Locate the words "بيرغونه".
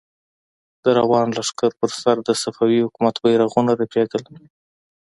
3.23-3.71